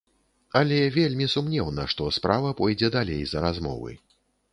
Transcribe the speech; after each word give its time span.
Але 0.59 0.77
вельмі 0.95 1.27
сумнеўна, 1.33 1.85
што 1.95 2.07
справа 2.17 2.55
пойдзе 2.61 2.89
далей 2.97 3.21
за 3.33 3.45
размовы. 3.45 3.93